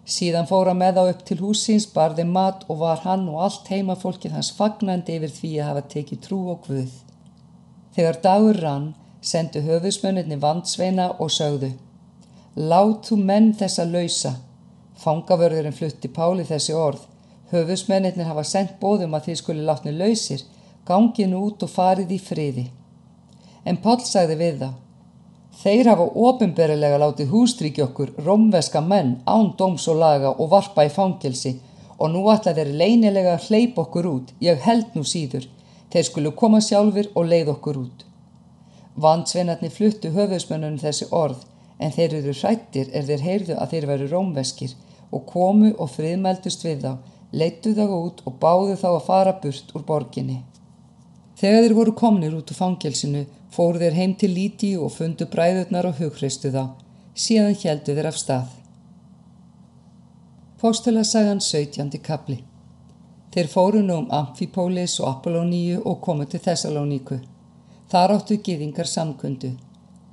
Síðan 0.06 0.46
fóra 0.46 0.74
með 0.74 1.00
á 1.02 1.04
upp 1.10 1.24
til 1.26 1.40
húsins, 1.40 1.88
barði 1.90 2.22
mat 2.30 2.62
og 2.70 2.78
var 2.84 3.02
hann 3.02 3.24
og 3.30 3.40
allt 3.46 3.72
heimafólkið 3.72 4.36
hans 4.38 4.52
fagnandi 4.54 5.16
yfir 5.18 5.32
því 5.34 5.50
að 5.56 5.68
hafa 5.70 5.82
tekið 5.94 6.22
trú 6.28 6.38
og 6.52 6.68
guð. 6.68 6.92
Þegar 7.96 8.20
dagur 8.22 8.60
rann, 8.62 8.86
sendu 9.20 9.64
höfusmönninni 9.66 10.38
vandsveina 10.38 11.10
og 11.18 11.34
sögðu 11.34 11.72
Látu 12.56 13.18
menn 13.20 13.50
þessa 13.52 13.84
lausa. 13.84 14.30
Fangavörðurinn 14.96 15.74
flutti 15.76 16.08
Páli 16.08 16.46
þessi 16.48 16.72
orð. 16.72 17.02
Höfusmönninni 17.50 18.24
hafa 18.24 18.44
sendt 18.48 18.78
bóðum 18.80 19.12
að 19.18 19.26
þið 19.26 19.40
skuli 19.42 19.66
látni 19.66 19.92
lausir, 19.92 20.40
gangið 20.86 21.30
nú 21.32 21.44
út 21.50 21.62
og 21.66 21.72
farið 21.72 22.16
í 22.16 22.20
friði. 22.22 22.66
En 23.66 23.78
Pál 23.82 24.00
sagði 24.06 24.36
við 24.42 24.58
það 24.64 24.74
Þeir 25.56 25.88
hafa 25.88 26.04
ofinberilega 26.28 26.98
látið 27.00 27.30
hústríki 27.32 27.80
okkur, 27.80 28.10
romveska 28.26 28.82
menn, 28.84 29.14
án 29.24 29.54
dóms 29.56 29.86
og 29.88 29.96
laga 30.02 30.34
og 30.34 30.50
varpa 30.52 30.84
í 30.84 30.90
fangilsi 30.92 31.54
og 31.96 32.10
nú 32.12 32.26
ætla 32.28 32.52
þeir 32.58 32.74
leinilega 32.80 33.36
að 33.38 33.46
hleypa 33.48 33.86
okkur 33.86 34.08
út, 34.10 34.34
ég 34.44 34.60
held 34.66 34.90
nú 34.92 35.04
síður, 35.08 35.46
þeir 35.92 36.04
skulu 36.10 36.32
koma 36.36 36.60
sjálfur 36.60 37.08
og 37.14 37.30
leið 37.30 37.52
okkur 37.54 37.78
út. 37.86 38.04
Vandsveinarni 39.00 39.70
fluttu 39.72 40.10
höfusmönnunum 40.12 40.82
þessi 40.82 41.08
orð 41.22 41.46
en 41.80 41.94
þeir 41.96 42.18
eru 42.18 42.34
hrættir 42.36 42.92
er 42.92 43.08
þeir 43.08 43.24
heyrðu 43.28 43.56
að 43.56 43.72
þeir 43.72 43.88
veru 43.92 44.10
rómveskir 44.12 44.76
og 45.10 45.24
komu 45.30 45.72
og 45.72 45.88
friðmældust 45.94 46.68
við 46.68 46.84
þá, 46.84 46.92
leittu 47.32 47.72
þá 47.80 47.86
út 47.88 48.20
og 48.28 48.36
báðu 48.44 48.76
þá 48.76 48.88
að 48.92 49.02
fara 49.08 49.34
burt 49.40 49.72
úr 49.72 49.88
borginni. 49.88 50.42
Þegar 51.36 51.66
þeir 51.66 51.74
voru 51.76 51.92
komnir 51.92 52.34
út 52.36 52.50
úr 52.52 52.56
fangilsinu 52.56 53.26
fóru 53.52 53.80
þeir 53.82 53.96
heim 53.98 54.14
til 54.16 54.30
Líti 54.32 54.70
og 54.80 54.94
fundu 54.94 55.26
bræðurnar 55.28 55.90
og 55.90 55.98
hugreistu 56.00 56.48
þá, 56.54 56.62
síðan 57.12 57.58
heldu 57.60 57.96
þeir 57.96 58.08
af 58.08 58.20
stað. 58.20 58.54
Póstulasagan 60.62 61.42
17. 61.44 62.00
kapli 62.00 62.38
Þeir 63.36 63.52
fóru 63.52 63.82
nú 63.84 63.98
um 64.00 64.08
Amfipólis 64.16 64.96
og 65.02 65.10
Apolloníu 65.10 65.82
og 65.84 66.00
komu 66.00 66.24
til 66.24 66.40
Thessalóníku. 66.40 67.18
Þar 67.92 68.14
áttu 68.14 68.38
gyðingar 68.40 68.88
samkundu. 68.88 69.50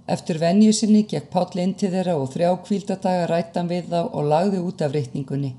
Eftir 0.05 0.41
venju 0.43 0.73
sinni 0.75 1.05
gekk 1.07 1.29
Páll 1.31 1.61
inn 1.63 1.71
til 1.79 1.93
þeirra 1.93 2.17
og 2.19 2.33
þrjá 2.33 2.51
kvíldadaga 2.65 3.29
rættan 3.31 3.71
við 3.71 3.87
þá 3.93 4.01
og 4.03 4.27
lagði 4.27 4.59
út 4.59 4.83
af 4.83 4.91
reytningunni. 4.91 5.53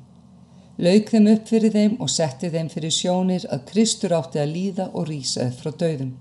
Lauk 0.74 1.10
þeim 1.12 1.28
upp 1.30 1.46
fyrir 1.46 1.70
þeim 1.70 1.92
og 2.02 2.08
setti 2.10 2.48
þeim 2.50 2.68
fyrir 2.70 2.90
sjónir 2.90 3.44
að 3.54 3.60
Kristur 3.68 4.14
átti 4.16 4.40
að 4.42 4.54
líða 4.56 4.88
og 4.90 5.06
rýsaði 5.06 5.52
frá 5.54 5.70
döðum. 5.70 6.14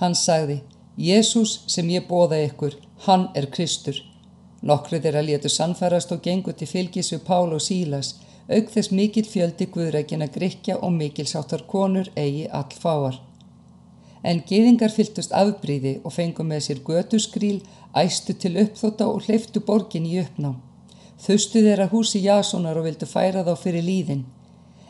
Hann 0.00 0.16
sagði, 0.18 0.56
Jésús 0.98 1.60
sem 1.70 1.86
ég 1.94 2.08
bóða 2.08 2.40
ykkur, 2.48 2.74
hann 3.06 3.28
er 3.38 3.46
Kristur. 3.54 4.00
Nokkru 4.62 4.98
þeirra 5.04 5.22
létu 5.22 5.50
sannfærast 5.50 6.10
og 6.14 6.22
gengur 6.24 6.56
til 6.58 6.66
fylgis 6.66 7.12
við 7.14 7.22
Pál 7.28 7.54
og 7.54 7.62
Sílas, 7.62 8.16
auk 8.50 8.74
þess 8.74 8.90
mikill 8.90 9.28
fjöldi 9.30 9.70
guðrækina 9.70 10.26
grikja 10.26 10.80
og 10.82 10.92
mikil 10.98 11.28
sáttar 11.30 11.62
konur 11.70 12.10
eigi 12.18 12.48
allfáar. 12.50 13.20
En 14.22 14.42
geðingar 14.46 14.90
fyltust 14.90 15.30
afbríði 15.30 16.00
og 16.02 16.14
fengu 16.18 16.42
með 16.42 16.66
sér 16.66 16.82
götuskrýl, 16.86 17.62
æstu 17.94 18.34
til 18.34 18.58
uppþóta 18.66 19.06
og 19.06 19.26
hleyftu 19.28 19.62
borgin 19.62 20.10
í 20.10 20.18
uppná. 20.26 20.56
Þustu 21.20 21.60
þeirra 21.64 21.88
húsi 21.92 22.22
Jasónar 22.24 22.78
og 22.80 22.86
vildu 22.88 23.06
færa 23.06 23.44
þá 23.44 23.52
fyrir 23.58 23.84
líðin. 23.84 24.24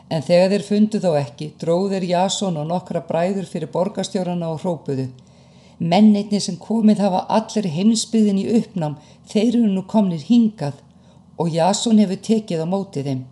En 0.09 0.21
þegar 0.21 0.51
þeir 0.53 0.65
fundu 0.67 0.99
þá 1.01 1.11
ekki, 1.19 1.51
dróð 1.59 1.95
þeir 1.95 2.07
Jasón 2.11 2.57
og 2.61 2.67
nokkra 2.69 3.01
bræður 3.07 3.47
fyrir 3.49 3.71
borgastjórana 3.73 4.51
og 4.53 4.61
hrópuðu. 4.61 5.07
Mennitni 5.79 6.39
sem 6.39 6.57
komið 6.61 7.01
hafa 7.03 7.23
allir 7.37 7.67
heimsbyðin 7.73 8.41
í 8.43 8.49
uppnám, 8.59 8.97
þeir 9.27 9.57
eru 9.57 9.69
nú 9.71 9.83
komnir 9.89 10.21
hingað 10.27 10.81
og 11.37 11.49
Jasón 11.49 12.01
hefur 12.01 12.21
tekið 12.27 12.61
á 12.61 12.67
mótið 12.69 13.09
þeim. 13.09 13.23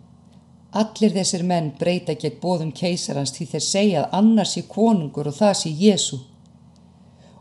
Allir 0.72 1.14
þessir 1.14 1.44
menn 1.44 1.70
breyta 1.78 2.16
gegn 2.18 2.40
bóðum 2.42 2.72
keisarans 2.72 3.34
því 3.36 3.46
þeir 3.52 3.64
segja 3.66 4.02
að 4.02 4.18
annars 4.18 4.54
sé 4.56 4.64
konungur 4.68 5.28
og 5.28 5.36
það 5.36 5.54
sé 5.60 5.72
Jésu. 5.84 6.18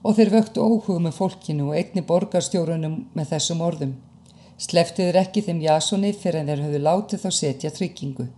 Og 0.03 0.17
þeir 0.17 0.33
vöktu 0.35 0.63
óhugum 0.65 1.07
með 1.07 1.17
fólkinu 1.17 1.69
og 1.69 1.77
einni 1.79 2.03
borgarstjórunum 2.05 2.97
með 3.15 3.33
þessum 3.33 3.61
orðum. 3.63 3.93
Sleftiður 4.61 5.17
ekki 5.23 5.41
þeim 5.47 5.61
Jasóni 5.65 6.13
fyrir 6.13 6.43
en 6.43 6.51
þeir 6.51 6.65
höfðu 6.67 6.81
látið 6.85 7.25
þá 7.25 7.29
setja 7.41 7.73
tryggingu. 7.73 8.29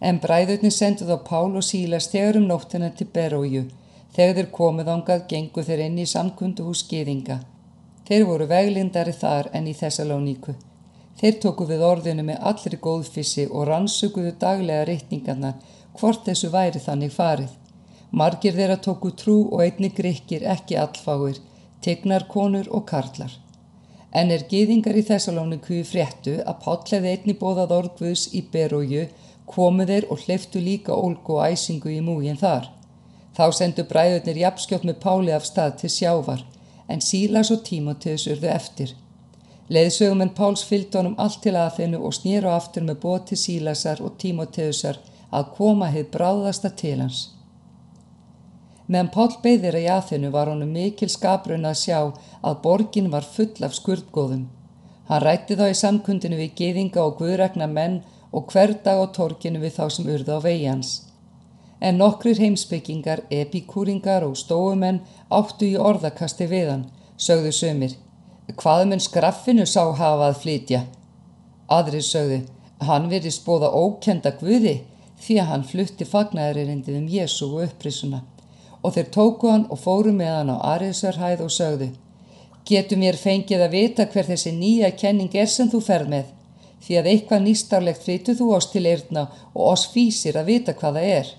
En 0.00 0.20
bræðurni 0.22 0.70
senduð 0.70 1.14
á 1.16 1.18
Pál 1.24 1.56
og 1.56 1.64
Sílas 1.64 2.10
þegar 2.12 2.42
um 2.42 2.50
nóttina 2.50 2.90
til 2.94 3.08
Beróju 3.14 3.68
Þegar 4.18 4.34
þeir 4.34 4.48
komuð 4.50 4.88
ángað 4.90 5.26
gengu 5.30 5.62
þeir 5.62 5.80
inn 5.84 5.98
í 6.02 6.04
samkundu 6.08 6.64
hús 6.66 6.80
geðinga. 6.90 7.36
Þeir 8.08 8.24
voru 8.26 8.48
veglindari 8.50 9.12
þar 9.14 9.50
en 9.54 9.68
í 9.70 9.74
Þessalóníku. 9.78 10.54
Þeir 11.20 11.36
tóku 11.42 11.66
við 11.68 11.84
orðinu 11.86 12.24
með 12.26 12.40
allri 12.50 12.78
góðfissi 12.82 13.44
og 13.46 13.68
rannsökuðu 13.68 14.32
daglega 14.40 14.86
reytningarna 14.88 15.52
hvort 15.98 16.24
þessu 16.26 16.50
væri 16.50 16.82
þannig 16.82 17.14
farið. 17.14 17.52
Margir 18.10 18.56
þeirra 18.56 18.78
tóku 18.82 19.12
trú 19.22 19.36
og 19.52 19.62
einni 19.62 19.90
gríkir 19.94 20.46
ekki 20.56 20.78
allfáir, 20.82 21.38
tegnar 21.84 22.26
konur 22.32 22.70
og 22.74 22.86
karlar. 22.88 23.34
En 24.12 24.30
er 24.32 24.46
geðingar 24.48 24.96
í 24.96 25.04
Þessalóníku 25.04 25.82
fréttu 25.84 26.38
að 26.40 26.60
pátleði 26.64 27.10
einni 27.12 27.34
bóðað 27.36 27.74
orðguðs 27.76 28.28
í 28.32 28.44
Beróju 28.52 29.08
komu 29.48 29.84
þeir 29.88 30.06
og 30.12 30.24
hleyftu 30.24 30.62
líka 30.64 30.96
ólgu 30.96 31.36
og 31.36 31.52
æsingu 31.52 31.92
í 31.92 32.00
múgin 32.04 32.40
þar. 32.40 32.70
Þá 33.36 33.44
sendu 33.54 33.84
bræðurnir 33.88 34.40
jafnskjótt 34.42 34.86
með 34.88 35.00
Páli 35.04 35.34
af 35.36 35.44
stað 35.46 35.76
til 35.82 35.92
sjávar, 35.92 36.40
en 36.88 37.04
Sílas 37.04 37.52
og 37.54 37.62
Tímoteus 37.68 38.26
urðu 38.32 38.48
eftir. 38.50 38.94
Leðsögumenn 39.68 40.32
Páls 40.36 40.64
fylgd 40.64 40.96
honum 40.96 41.16
allt 41.20 41.42
til 41.44 41.52
aðeinu 41.60 42.00
og 42.00 42.16
snýru 42.16 42.48
aftur 42.48 42.86
með 42.88 43.02
bóti 43.02 43.36
Sílasar 43.36 44.00
og 44.00 44.16
Tímoteusar 44.20 44.96
að 45.30 45.50
koma 45.58 45.90
heið 45.92 46.08
bráðasta 46.14 46.72
til 46.72 46.96
hans. 47.02 47.26
Meðan 48.88 49.10
Pál 49.14 49.34
beðir 49.44 49.76
að 49.78 49.90
aðeinu 49.96 50.30
var 50.32 50.48
honum 50.52 50.72
mikil 50.72 51.10
skaprun 51.12 51.68
að 51.68 51.80
sjá 51.82 51.98
að 52.42 52.62
borgin 52.64 53.10
var 53.12 53.26
full 53.26 53.52
af 53.62 53.76
skurðgóðum. 53.76 54.46
Hann 55.08 55.24
rætti 55.24 55.56
þá 55.56 55.66
í 55.68 55.76
samkundinu 55.82 56.40
við 56.40 56.56
geðinga 56.62 57.04
og 57.04 57.20
guðregna 57.20 57.68
menn 57.68 58.00
og 58.32 58.48
hver 58.52 58.74
dag 58.84 59.00
á 59.00 59.06
torkinu 59.12 59.60
við 59.60 59.76
þá 59.76 59.84
sem 59.92 60.08
urðu 60.08 60.36
á 60.36 60.40
vegi 60.44 60.66
hans 60.68 60.96
en 61.80 61.98
nokkrir 61.98 62.38
heimsbyggingar, 62.42 63.22
epikúringar 63.30 64.26
og 64.26 64.36
stóumenn 64.38 65.02
áttu 65.30 65.68
í 65.68 65.78
orðakasti 65.78 66.48
við 66.50 66.70
hann, 66.72 66.86
sögðu 67.16 67.52
sömur. 67.54 67.94
Hvað 68.58 68.84
mun 68.90 69.02
skraffinu 69.02 69.66
sá 69.68 69.82
hafað 69.98 70.40
flytja? 70.42 70.84
Aðrir 71.68 72.04
sögðu, 72.04 72.40
hann 72.82 73.10
verið 73.12 73.36
spóða 73.36 73.70
ókenda 73.70 74.32
guði 74.40 74.80
því 75.20 75.38
að 75.42 75.50
hann 75.52 75.66
flutti 75.68 76.06
fagnæðaririndið 76.08 76.98
um 76.98 77.08
Jésu 77.12 77.50
og 77.50 77.68
upprisuna. 77.68 78.22
Og 78.82 78.94
þeir 78.94 79.08
tóku 79.14 79.50
hann 79.50 79.66
og 79.72 79.80
fóru 79.82 80.12
með 80.14 80.32
hann 80.36 80.52
á 80.54 80.56
Ariðsarhæð 80.74 81.44
og 81.46 81.50
sögðu, 81.54 81.88
getur 82.68 83.00
mér 83.00 83.18
fengið 83.18 83.64
að 83.64 83.74
vita 83.74 84.06
hver 84.12 84.28
þessi 84.30 84.52
nýja 84.54 84.92
kenning 85.00 85.34
er 85.34 85.50
sem 85.50 85.70
þú 85.72 85.82
ferð 85.88 86.14
með, 86.14 86.30
því 86.84 87.00
að 87.00 87.10
eitthvað 87.12 87.44
nýstarlegt 87.46 88.04
flyttu 88.06 88.36
þú 88.38 88.54
oss 88.54 88.70
til 88.72 88.86
eirna 88.86 89.26
og 89.54 89.62
oss 89.72 89.88
fýsir 89.92 90.38
að 90.38 90.50
vita 90.52 90.76
hvað 90.78 91.00
það 91.00 91.12
er 91.18 91.36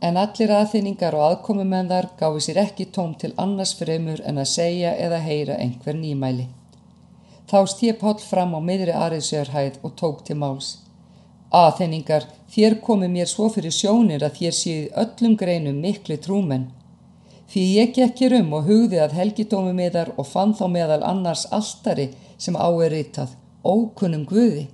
en 0.00 0.16
allir 0.20 0.52
aðþýningar 0.52 1.16
og 1.16 1.24
aðkomumenn 1.26 1.88
gáfi 2.20 2.42
sér 2.44 2.60
ekki 2.66 2.86
tóm 2.92 3.14
til 3.18 3.32
annars 3.40 3.74
fremur 3.78 4.20
en 4.24 4.38
að 4.38 4.52
segja 4.52 4.92
eða 5.06 5.20
heyra 5.24 5.56
einhver 5.56 5.96
nýmæli. 5.96 6.48
Þá 7.46 7.58
stíð 7.70 7.98
Páll 8.00 8.20
fram 8.20 8.54
á 8.58 8.60
miðri 8.60 8.92
Ariðsjörhæð 8.92 9.78
og 9.82 9.94
tók 9.96 10.24
til 10.26 10.36
máls. 10.36 10.85
Aðþýningar, 11.54 12.24
þér 12.50 12.80
komi 12.82 13.08
mér 13.08 13.28
svo 13.30 13.46
fyrir 13.54 13.74
sjónir 13.74 14.24
að 14.26 14.40
þér 14.40 14.54
séu 14.58 14.86
öllum 15.02 15.36
greinum 15.38 15.78
miklu 15.82 16.16
trúmenn. 16.18 16.70
Því 17.46 17.62
ég 17.78 17.92
gekkir 17.94 18.34
um 18.40 18.54
og 18.58 18.66
hugði 18.66 18.98
að 18.98 19.14
helgidómi 19.20 19.74
miðar 19.76 20.10
og 20.16 20.26
fann 20.26 20.54
þá 20.58 20.66
meðal 20.72 21.02
annars 21.06 21.46
alltari 21.54 22.08
sem 22.36 22.58
á 22.58 22.66
er 22.82 22.90
ritað, 22.90 23.36
ókunnum 23.62 24.26
guði. 24.26 24.66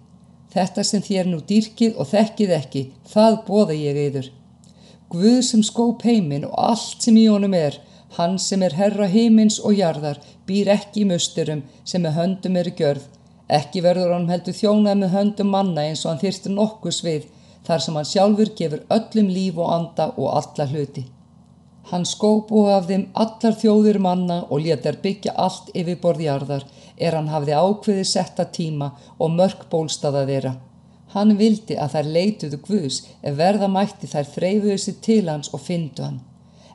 Þetta 0.53 0.85
sem 0.85 1.05
þér 1.05 1.29
nú 1.29 1.41
dýrkið 1.49 1.99
og 2.01 2.09
þekkið 2.09 2.55
ekki, 2.57 2.83
það 3.13 3.39
bóða 3.47 3.77
ég 3.77 4.01
yður. 4.07 4.33
Guð 5.13 5.41
sem 5.45 5.63
skóp 5.65 6.05
heiminn 6.09 6.49
og 6.49 6.57
allt 6.57 7.05
sem 7.05 7.17
í 7.21 7.27
honum 7.29 7.53
er, 7.57 7.77
hann 8.17 8.39
sem 8.41 8.63
er 8.65 8.77
herra 8.77 9.09
heimins 9.09 9.59
og 9.61 9.77
jarðar, 9.77 10.21
býr 10.49 10.73
ekki 10.73 11.05
í 11.05 11.09
musturum 11.09 11.63
sem 11.85 12.05
með 12.05 12.17
höndum 12.17 12.57
eru 12.61 12.73
gjörð. 12.81 13.05
Ekki 13.53 13.83
verður 13.85 14.15
hann 14.15 14.31
heldur 14.33 14.57
þjónað 14.57 15.01
með 15.03 15.17
höndum 15.17 15.51
manna 15.53 15.83
eins 15.89 16.05
og 16.07 16.13
hann 16.13 16.23
þyrstur 16.23 16.55
nokkus 16.57 17.03
við, 17.05 17.27
þar 17.67 17.83
sem 17.85 17.99
hann 17.99 18.09
sjálfur 18.09 18.53
gefur 18.59 18.87
öllum 18.97 19.29
líf 19.29 19.59
og 19.61 19.73
anda 19.75 20.07
og 20.17 20.31
alla 20.39 20.67
hluti. 20.71 21.05
Hann 21.91 22.07
skóp 22.09 22.53
og 22.55 22.71
af 22.73 22.87
þeim 22.89 23.09
allar 23.25 23.57
þjóðir 23.59 23.99
manna 24.01 24.39
og 24.49 24.63
létar 24.65 24.97
byggja 25.03 25.35
allt 25.45 25.73
yfir 25.77 25.99
borðjarðar, 26.01 26.65
er 26.97 27.17
hann 27.19 27.29
hafði 27.29 27.57
ákveði 27.59 28.05
setta 28.09 28.47
tíma 28.59 28.93
og 29.19 29.35
mörg 29.35 29.67
bólstaða 29.73 30.23
þeirra. 30.31 30.53
Hann 31.13 31.35
vildi 31.37 31.77
að 31.77 31.97
þær 31.97 32.09
leituðu 32.17 32.61
Guðs 32.69 33.01
ef 33.21 33.37
verða 33.37 33.69
mætti 33.69 34.09
þær 34.09 34.31
þreyfuðu 34.37 34.79
sér 34.81 34.97
til 35.05 35.25
hans 35.29 35.53
og 35.53 35.61
fyndu 35.67 36.07
hann. 36.07 36.23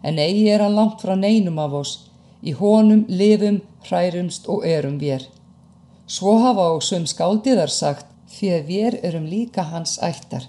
En 0.04 0.20
eigi 0.22 0.46
er 0.54 0.62
hann 0.62 0.78
langt 0.78 1.02
frá 1.02 1.16
neinum 1.18 1.58
af 1.64 1.74
oss, 1.82 1.96
í 2.44 2.54
honum 2.54 3.08
lifum, 3.10 3.64
hrærumst 3.88 4.46
og 4.52 4.68
erum 4.68 5.00
vér. 5.02 5.26
Svo 6.08 6.38
hafa 6.40 6.70
á 6.72 6.74
söm 6.80 7.04
skáldiðar 7.04 7.68
sagt, 7.68 8.06
því 8.32 8.52
að 8.56 8.70
vér 8.72 8.96
erum 9.10 9.26
líka 9.28 9.66
hans 9.68 9.98
ættar. 10.00 10.46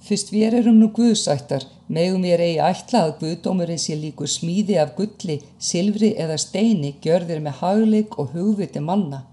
Fyrst 0.00 0.30
vér 0.32 0.54
erum 0.56 0.78
nú 0.80 0.88
Guðsættar, 0.96 1.66
megum 1.88 2.24
ég 2.24 2.40
eigi 2.40 2.62
ætla 2.64 3.02
að 3.04 3.16
Guðdómurinn 3.20 3.82
sé 3.82 3.96
líku 4.00 4.24
smíði 4.24 4.78
af 4.80 4.94
gulli, 4.96 5.40
silfri 5.58 6.14
eða 6.16 6.38
steini 6.40 6.94
gjörðir 7.04 7.44
með 7.44 7.60
hagleik 7.60 8.18
og 8.22 8.32
hugviti 8.32 8.80
manna. 8.80 9.24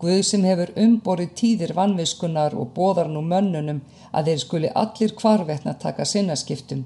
Guð 0.00 0.22
sem 0.30 0.48
hefur 0.48 0.72
umborið 0.80 1.36
tíðir 1.40 1.76
vannviskunar 1.76 2.56
og 2.56 2.72
bóðar 2.76 3.12
nú 3.12 3.20
mönnunum 3.20 3.84
að 4.12 4.30
þeir 4.30 4.44
skuli 4.46 4.74
allir 4.82 5.16
kvarvetna 5.20 5.76
taka 5.82 6.08
sinnaskiptum. 6.08 6.84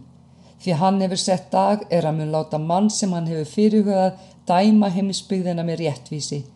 Því 0.61 0.81
hann 0.83 1.03
hefur 1.05 1.27
sett 1.29 1.53
dag 1.55 1.87
er 1.91 2.07
að 2.11 2.19
mun 2.19 2.35
láta 2.35 2.59
mann 2.59 2.91
sem 2.91 3.13
hann 3.15 3.31
hefur 3.31 3.53
fyrirhugað 3.55 4.19
dæma 4.51 4.91
heimisbyggðina 4.97 5.63
með 5.63 5.87
réttvísi. 5.87 6.47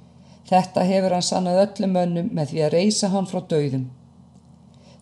Þetta 0.49 0.85
hefur 0.85 1.17
hann 1.17 1.25
sannað 1.25 1.63
öllum 1.65 1.97
mönnum 1.97 2.29
með 2.37 2.53
því 2.53 2.63
að 2.67 2.75
reysa 2.77 3.11
hann 3.15 3.29
frá 3.31 3.41
dauðum. 3.49 3.89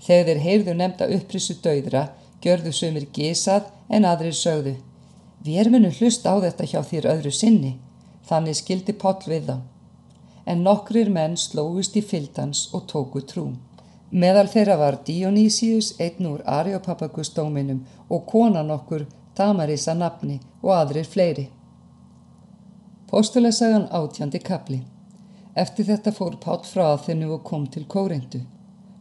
Þegar 0.03 0.29
þeir 0.29 0.45
heyrðu 0.47 0.77
nefnda 0.79 1.11
upprissu 1.17 1.59
dauðra, 1.63 2.07
gjörðu 2.43 2.73
sömur 2.75 3.09
gesað 3.15 3.69
en 3.89 4.07
aðrir 4.07 4.39
sögðu. 4.39 4.77
Við 5.43 5.59
erum 5.61 5.79
hennu 5.79 5.91
hlust 5.99 6.27
á 6.27 6.35
þetta 6.39 6.71
hjá 6.71 6.81
þér 6.87 7.11
öðru 7.17 7.35
sinni, 7.35 7.77
þannig 8.27 8.59
skildi 8.59 8.95
Páll 8.95 9.23
við 9.27 9.51
þá 9.51 9.57
en 10.47 10.63
nokkrir 10.67 11.11
menn 11.11 11.37
slóist 11.39 11.97
í 11.99 12.03
fylgdans 12.03 12.69
og 12.75 12.87
tóku 12.91 13.23
trú. 13.27 13.47
Meðal 14.13 14.49
þeirra 14.53 14.77
var 14.77 14.99
Dionýsius 15.07 15.95
einn 16.03 16.27
úr 16.29 16.43
Ariopapagustóminum 16.59 17.85
og 18.13 18.27
konan 18.29 18.73
okkur 18.75 19.07
Tamarisa 19.37 19.95
nafni 19.97 20.41
og 20.61 20.75
aðrir 20.77 21.09
fleiri. 21.09 21.47
Postulesagan 23.09 23.89
átjandi 23.93 24.41
kapli. 24.43 24.83
Eftir 25.53 25.85
þetta 25.85 26.15
fór 26.17 26.39
Páll 26.41 26.63
frá 26.65 26.97
þennu 26.97 27.35
og 27.35 27.43
kom 27.45 27.67
til 27.69 27.85
Kórindu. 27.85 28.39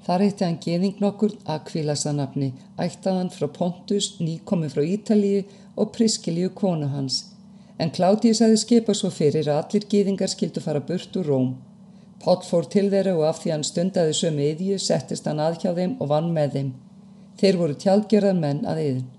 Þar 0.04 0.24
eitti 0.26 0.44
hann 0.44 0.58
geðing 0.60 0.98
nokkur 1.00 1.38
að 1.46 1.62
kvílasanafni, 1.70 2.50
ættaðan 2.76 3.30
frá 3.32 3.48
Pontus, 3.56 4.18
nýkomi 4.20 4.68
frá 4.74 4.82
Ítalíu 4.84 5.46
og 5.78 5.94
Priskilíu 5.96 6.50
konu 6.58 6.90
hans. 6.92 7.22
En 7.80 7.94
Klátíus 7.96 8.42
aði 8.44 8.60
skipa 8.60 8.98
svo 8.98 9.14
fyrir 9.14 9.48
að 9.48 9.62
allir 9.62 9.88
geðingar 9.94 10.34
skildu 10.34 10.66
fara 10.66 10.84
burt 10.84 11.16
úr 11.22 11.32
Róm. 11.32 11.56
Páll 12.22 12.44
fór 12.50 12.68
til 12.68 12.90
þeirra 12.92 13.16
og 13.16 13.26
af 13.30 13.40
því 13.42 13.56
hann 13.56 13.66
stundaði 13.66 14.20
sömu 14.20 14.46
yðju 14.52 14.84
settist 14.84 15.32
hann 15.32 15.40
að 15.40 15.62
hjá 15.64 15.72
þeim 15.80 15.96
og 16.04 16.12
vann 16.12 16.30
með 16.36 16.58
þeim. 16.58 16.70
Þeir 17.40 17.64
voru 17.64 17.80
tjálgjörðar 17.86 18.40
menn 18.44 18.64
að 18.68 18.86
yðin. 18.86 19.10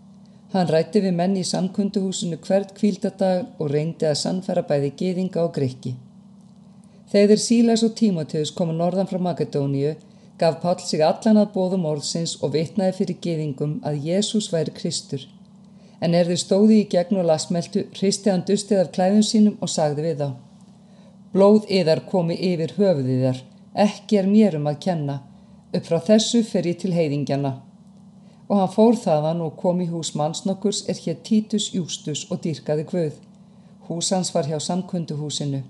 Hann 0.53 0.69
rætti 0.69 1.01
við 1.01 1.17
menn 1.17 1.41
í 1.41 1.49
samkunduhúsinu 1.49 2.37
hvert 2.45 2.77
kvíldadag 2.77 3.47
og 3.59 3.73
reyndi 3.73 4.07
að 4.07 4.21
sannfæra 4.21 4.69
bæði 4.69 4.93
geðinga 5.01 5.47
og 5.47 5.55
greikki. 5.57 5.97
Þegar 7.13 7.41
Sílas 7.45 7.83
og 7.85 7.93
Tímoteus 7.93 8.51
komu 8.57 8.73
norðan 8.73 9.09
frá 9.11 9.19
Makedóníu 9.21 9.97
gaf 10.41 10.55
Pál 10.63 10.79
sig 10.81 11.03
allan 11.05 11.41
að 11.43 11.51
bóðum 11.57 11.85
orðsins 11.91 12.39
og 12.41 12.55
vitnaði 12.55 12.95
fyrir 12.99 13.19
geðingum 13.27 13.75
að 13.89 13.99
Jésús 14.07 14.49
væri 14.53 14.73
Kristur. 14.79 15.27
En 16.01 16.17
er 16.17 16.31
þau 16.31 16.39
stóði 16.41 16.79
í 16.81 16.87
gegn 16.95 17.21
og 17.21 17.29
lasmeltu, 17.29 17.83
hristi 17.99 18.33
hann 18.33 18.47
dustið 18.49 18.81
af 18.81 18.89
klæðum 18.97 19.27
sínum 19.29 19.59
og 19.61 19.71
sagði 19.71 20.07
við 20.07 20.23
þá. 20.23 20.31
Blóð 21.35 21.69
yðar 21.81 22.03
komi 22.09 22.39
yfir 22.49 22.73
höfuð 22.79 23.13
yðar, 23.19 23.45
ekki 23.85 24.19
er 24.23 24.33
mér 24.33 24.57
um 24.59 24.73
að 24.73 24.81
kenna, 24.87 25.19
upp 25.77 25.87
frá 25.91 25.99
þessu 26.09 26.43
fer 26.49 26.71
ég 26.71 26.81
til 26.81 26.95
heiðingjana. 26.97 27.53
Og 28.49 28.57
hann 28.57 28.73
fór 28.73 28.97
þaðan 29.05 29.45
og 29.45 29.61
kom 29.61 29.85
í 29.85 29.91
hús 29.93 30.15
mannsnokkurs 30.17 30.83
er 30.89 30.97
hér 31.05 31.21
Títus 31.29 31.69
Jústus 31.77 32.25
og 32.33 32.41
dýrkaði 32.41 32.89
Guð. 32.89 33.15
Hús 33.87 34.11
hans 34.17 34.33
var 34.35 34.49
hjá 34.49 34.59
samkunduhúsinu. 34.59 35.63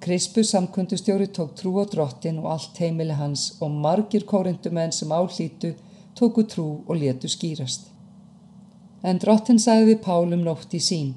Krispus 0.00 0.48
samkundustjóri 0.48 1.26
tók 1.30 1.52
trú 1.52 1.76
á 1.76 1.84
drottin 1.84 2.38
og 2.40 2.46
allt 2.54 2.78
heimili 2.80 3.12
hans 3.12 3.42
og 3.60 3.70
margir 3.70 4.24
kórindumenn 4.24 4.94
sem 4.96 5.10
álítu 5.12 5.74
tóku 6.16 6.46
trú 6.48 6.80
og 6.88 6.96
letu 6.96 7.28
skýrast. 7.28 7.90
En 9.04 9.20
drottin 9.20 9.60
sagði 9.60 9.98
Pálum 10.00 10.40
nótt 10.46 10.72
í 10.72 10.80
sín. 10.80 11.12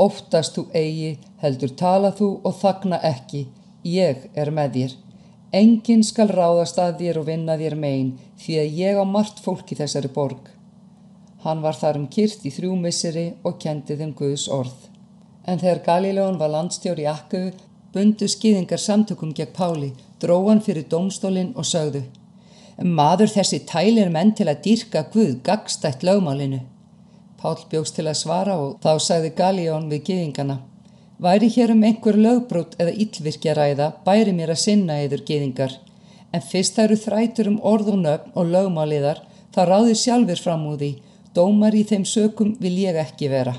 Óttast 0.00 0.56
þú 0.56 0.64
eigi, 0.72 1.18
heldur 1.42 1.76
tala 1.76 2.14
þú 2.16 2.30
og 2.48 2.56
þagna 2.62 3.02
ekki, 3.12 3.44
ég 3.84 4.24
er 4.32 4.54
með 4.56 4.72
þér. 4.78 4.96
Engin 5.60 6.04
skal 6.04 6.28
ráðast 6.32 6.80
að 6.80 6.98
þér 7.02 7.20
og 7.20 7.28
vinna 7.28 7.60
þér 7.60 7.76
megin 7.76 8.16
því 8.40 8.58
að 8.62 8.82
ég 8.86 9.00
á 9.00 9.04
margt 9.04 9.44
fólk 9.44 9.68
í 9.72 9.80
þessari 9.82 10.08
borg. 10.08 10.48
Hann 11.44 11.60
var 11.60 11.76
þar 11.76 12.00
um 12.00 12.08
kyrt 12.08 12.40
í 12.48 12.56
þrjú 12.56 12.72
misseri 12.80 13.30
og 13.44 13.60
kendi 13.60 14.00
þeim 14.00 14.16
Guðs 14.16 14.48
orð. 14.48 14.88
En 15.44 15.60
þegar 15.60 15.84
Galíleon 15.84 16.40
var 16.40 16.56
landstjóri 16.56 17.04
Akkuðu 17.08 17.67
bundu 17.92 18.28
skýðingar 18.28 18.80
samtökum 18.82 19.34
gegn 19.34 19.54
Páli, 19.56 19.92
dróan 20.20 20.62
fyrir 20.64 20.88
domstólinn 20.90 21.54
og 21.56 21.66
sögðu 21.68 22.04
Maður 22.78 23.32
þessi 23.32 23.64
tælir 23.66 24.10
menn 24.14 24.34
til 24.38 24.46
að 24.46 24.62
dýrka 24.64 25.08
Guð 25.12 25.40
gagstætt 25.42 26.04
lögmálinu. 26.06 26.60
Pál 27.38 27.58
bjóks 27.70 27.90
til 27.96 28.06
að 28.06 28.20
svara 28.20 28.54
og 28.62 28.76
þá 28.84 28.92
sagði 29.02 29.32
Galjón 29.34 29.88
við 29.90 30.04
gýðingana 30.10 30.60
Væri 31.18 31.48
hér 31.50 31.72
um 31.74 31.80
einhver 31.82 32.14
lögbrót 32.14 32.76
eða 32.78 32.92
yllvirkja 32.94 33.54
ræða, 33.58 33.86
bæri 34.06 34.30
mér 34.30 34.52
að 34.54 34.60
sinna 34.62 35.00
eður 35.02 35.24
gýðingar. 35.26 35.72
En 36.30 36.44
fyrst 36.44 36.76
það 36.76 36.84
eru 36.84 36.98
þrætur 37.04 37.48
um 37.50 37.56
orð 37.66 37.88
og 37.90 37.98
nöfn 38.04 38.36
og 38.38 38.52
lögmáliðar, 38.52 39.18
þá 39.50 39.60
ráði 39.66 39.96
sjálfur 39.98 40.42
fram 40.44 40.66
úr 40.70 40.76
því, 40.78 40.90
dómar 41.34 41.74
í 41.74 41.82
þeim 41.90 42.04
sökum 42.06 42.52
vil 42.62 42.76
ég 42.84 43.00
ekki 43.02 43.32
vera. 43.32 43.56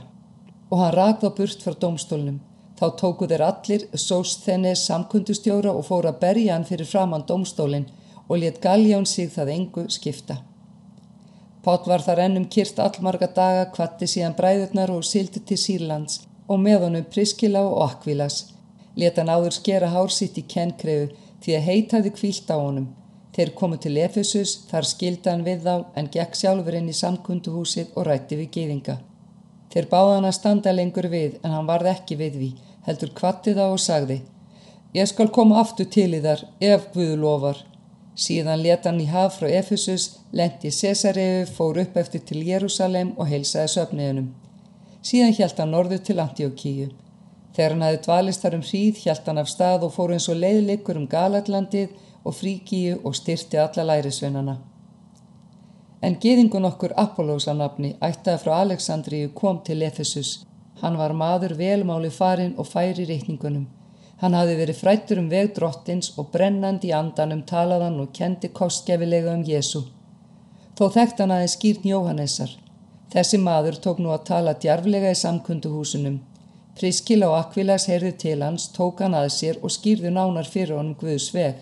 Og 0.72 0.80
hann 0.80 0.96
rakða 0.96 1.34
burt 1.36 1.66
frá 1.66 1.76
domstólnum. 1.76 2.40
Þá 2.80 2.86
tóku 2.96 3.28
þeir 3.28 3.42
allir 3.44 3.82
Sósþenes 3.92 4.86
samkundustjóra 4.88 5.74
og 5.76 5.84
fóru 5.90 6.08
að 6.14 6.22
berja 6.22 6.54
hann 6.54 6.68
fyrir 6.68 6.88
framann 6.88 7.26
domstólinn 7.28 7.90
og 8.30 8.38
let 8.40 8.62
Galjón 8.64 9.08
sig 9.10 9.34
það 9.34 9.52
engu 9.56 9.84
skipta. 9.92 10.38
Pátt 11.66 11.90
var 11.92 12.06
þar 12.06 12.22
ennum 12.24 12.46
kyrt 12.48 12.80
allmarga 12.80 13.28
daga, 13.36 13.66
kvatti 13.74 14.08
síðan 14.08 14.38
bræðurnar 14.38 14.94
og 14.94 15.04
sildi 15.04 15.42
til 15.44 15.58
Sýrlands 15.60 16.22
og 16.48 16.62
með 16.64 16.86
honum 16.86 17.10
Priskila 17.12 17.66
og 17.68 17.84
Akvilas. 17.90 18.54
Let 18.96 19.20
hann 19.20 19.34
áður 19.34 19.58
skera 19.58 19.92
hár 19.92 20.16
sitt 20.16 20.40
í 20.40 20.46
kennkrefu 20.48 21.12
því 21.44 21.58
að 21.58 21.68
heit 21.68 21.98
hafði 21.98 22.16
kvílt 22.16 22.48
á 22.48 22.58
honum. 22.64 22.88
Þeir 23.36 23.54
komu 23.60 23.76
til 23.78 23.98
Efesus, 24.00 24.56
þar 24.72 24.88
skildi 24.88 25.30
hann 25.30 25.44
við 25.44 25.68
þá 25.68 25.76
en 26.00 26.10
gekk 26.16 26.40
sjálfur 26.40 26.80
inn 26.80 26.90
í 26.90 26.96
samkunduhúsið 26.96 27.92
og 27.96 28.08
rætti 28.08 28.40
við 28.40 28.50
geyðinga. 28.56 28.98
Þeir 29.70 29.92
báða 29.92 30.16
hann 30.16 30.32
að 30.32 30.38
standa 30.40 30.74
lengur 30.74 31.12
við 31.12 31.38
en 31.44 31.54
hann 31.54 31.68
varð 31.68 31.92
ekki 31.92 32.18
við 32.24 32.40
við 32.40 32.69
heldur 32.90 33.14
kvatti 33.16 33.54
þá 33.56 33.66
og 33.70 33.80
sagði 33.86 34.20
Ég 34.94 35.06
skal 35.06 35.30
koma 35.30 35.60
aftur 35.62 35.86
til 35.86 36.16
í 36.18 36.20
þar 36.24 36.48
ef 36.66 36.88
Guðu 36.96 37.18
lofar. 37.22 37.60
Síðan 38.18 38.64
leta 38.64 38.90
hann 38.90 39.02
í 39.04 39.06
haf 39.06 39.36
frá 39.38 39.46
Efesus, 39.60 40.08
lendi 40.34 40.72
Cesareu, 40.74 41.46
fór 41.46 41.78
upp 41.84 42.00
eftir 42.02 42.24
til 42.26 42.42
Jérúsalem 42.48 43.12
og 43.16 43.30
heilsaði 43.30 43.70
söfniðunum. 43.76 44.32
Síðan 45.06 45.36
hjælt 45.38 45.62
hann 45.62 45.72
norður 45.76 46.02
til 46.08 46.18
Antíokíu. 46.24 46.90
Þegar 47.54 47.76
hann 47.76 47.86
hafi 47.86 48.02
dvalist 48.08 48.42
þar 48.44 48.58
um 48.58 48.66
hríð 48.66 49.04
hjælt 49.04 49.30
hann 49.30 49.44
af 49.44 49.54
stað 49.54 49.86
og 49.86 49.94
fór 49.94 50.16
eins 50.18 50.28
og 50.34 50.42
leiðleikur 50.42 50.98
um 50.98 51.08
Galatlandið 51.14 51.94
og 52.26 52.36
Fríkíu 52.42 52.98
og 53.04 53.16
styrti 53.16 53.62
alla 53.62 53.86
lærisveinana. 53.94 54.58
En 56.02 56.18
geðingun 56.18 56.66
okkur 56.66 56.98
Apollósa 56.98 57.54
nafni 57.54 57.94
ættaði 58.02 58.42
frá 58.42 58.58
Aleksandríu 58.64 59.34
kom 59.38 59.62
til 59.64 59.84
Efesus 59.86 60.40
Hann 60.82 60.98
var 60.98 61.14
maður 61.14 61.58
velmáli 61.60 62.10
farin 62.12 62.56
og 62.58 62.68
færi 62.68 63.06
reikningunum. 63.10 63.68
Hann 64.22 64.36
hafi 64.36 64.56
verið 64.60 64.80
frættur 64.82 65.20
um 65.22 65.30
veg 65.32 65.54
drottins 65.56 66.12
og 66.18 66.32
brennandi 66.34 66.90
í 66.90 66.96
andanum 66.96 67.46
talaðan 67.48 68.00
og 68.04 68.12
kendi 68.16 68.50
kostgefilega 68.60 69.36
um 69.36 69.46
Jésu. 69.48 69.86
Þó 70.76 70.90
þekkt 70.96 71.22
hann 71.24 71.36
aðeins 71.36 71.56
skýrn 71.56 71.88
Jóhannessar. 71.88 72.52
Þessi 73.14 73.40
maður 73.42 73.80
tók 73.84 74.02
nú 74.04 74.12
að 74.14 74.26
tala 74.32 74.54
djarflega 74.54 75.12
í 75.16 75.20
samkunduhúsunum. 75.22 76.20
Priskila 76.80 77.32
og 77.32 77.38
Akvilas 77.40 77.88
heyrði 77.92 78.12
til 78.24 78.44
hans, 78.44 78.70
tók 78.76 79.02
hann 79.04 79.16
að 79.18 79.32
sér 79.36 79.58
og 79.64 79.74
skýrðu 79.76 80.12
nánar 80.16 80.48
fyrir 80.48 80.78
honum 80.78 80.96
Guðs 81.00 81.34
veg. 81.36 81.58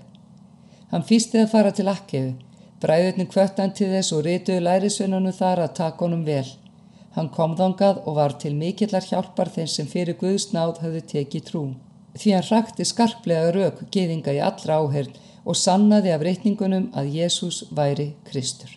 Hann 0.92 1.06
fýstið 1.08 1.46
að 1.46 1.54
fara 1.54 1.72
til 1.74 1.88
Akkefu. 1.94 2.36
Bræðurinn 2.82 3.30
kvöttan 3.32 3.74
til 3.74 3.90
þess 3.96 4.14
og 4.14 4.26
rituðu 4.28 4.62
lærisveinunum 4.66 5.34
þar 5.34 5.64
að 5.64 5.76
taka 5.80 6.06
honum 6.06 6.26
vel. 6.26 6.46
Hann 7.18 7.32
kom 7.34 7.56
þangað 7.58 8.04
og 8.06 8.18
var 8.20 8.36
til 8.42 8.54
mikillar 8.54 9.06
hjálpar 9.10 9.50
þeim 9.50 9.70
sem 9.74 9.88
fyrir 9.90 10.20
Guðs 10.22 10.52
náð 10.54 10.84
hafði 10.84 11.02
tekið 11.14 11.48
trú. 11.48 11.64
Því 12.14 12.36
hann 12.36 12.46
rakti 12.52 12.86
skarplega 12.86 13.54
rauk 13.56 13.82
geðinga 13.94 14.38
í 14.38 14.44
allra 14.50 14.78
áherð 14.84 15.18
og 15.44 15.58
sannaði 15.58 16.14
af 16.14 16.26
reyningunum 16.28 16.92
að 16.94 17.16
Jésús 17.18 17.64
væri 17.74 18.12
Kristur. 18.30 18.77